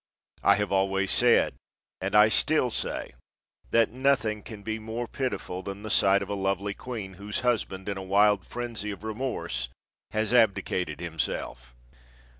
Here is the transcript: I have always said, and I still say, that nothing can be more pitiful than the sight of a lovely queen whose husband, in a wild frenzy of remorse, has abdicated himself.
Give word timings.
I 0.41 0.55
have 0.55 0.71
always 0.71 1.11
said, 1.11 1.53
and 2.01 2.15
I 2.15 2.27
still 2.29 2.71
say, 2.71 3.13
that 3.69 3.91
nothing 3.91 4.41
can 4.41 4.63
be 4.63 4.79
more 4.79 5.07
pitiful 5.07 5.61
than 5.61 5.83
the 5.83 5.91
sight 5.91 6.23
of 6.23 6.29
a 6.29 6.33
lovely 6.33 6.73
queen 6.73 7.13
whose 7.21 7.41
husband, 7.41 7.87
in 7.87 7.97
a 7.97 8.01
wild 8.01 8.43
frenzy 8.47 8.89
of 8.89 9.03
remorse, 9.03 9.69
has 10.09 10.33
abdicated 10.33 11.01
himself. 11.01 11.75